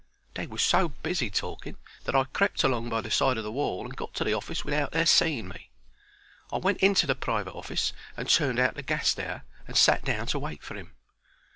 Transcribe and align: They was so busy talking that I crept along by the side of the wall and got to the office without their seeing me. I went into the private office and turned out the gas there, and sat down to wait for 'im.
They 0.33 0.47
was 0.47 0.63
so 0.63 0.87
busy 0.89 1.29
talking 1.29 1.77
that 2.05 2.15
I 2.15 2.23
crept 2.23 2.63
along 2.63 2.89
by 2.89 3.01
the 3.01 3.11
side 3.11 3.37
of 3.37 3.43
the 3.43 3.51
wall 3.51 3.85
and 3.85 3.95
got 3.95 4.15
to 4.15 4.23
the 4.23 4.33
office 4.33 4.65
without 4.65 4.93
their 4.93 5.05
seeing 5.05 5.47
me. 5.47 5.69
I 6.51 6.57
went 6.57 6.79
into 6.79 7.05
the 7.05 7.13
private 7.13 7.53
office 7.53 7.93
and 8.17 8.27
turned 8.27 8.57
out 8.57 8.73
the 8.73 8.81
gas 8.81 9.13
there, 9.13 9.43
and 9.67 9.77
sat 9.77 10.03
down 10.03 10.25
to 10.33 10.39
wait 10.39 10.63
for 10.63 10.75
'im. 10.75 10.95